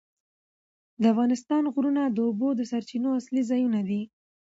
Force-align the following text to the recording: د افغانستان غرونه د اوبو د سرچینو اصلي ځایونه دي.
د 1.01 1.03
افغانستان 1.13 1.63
غرونه 1.73 2.03
د 2.07 2.17
اوبو 2.27 2.49
د 2.55 2.61
سرچینو 2.71 3.09
اصلي 3.19 3.41
ځایونه 3.49 3.79
دي. 3.89 4.01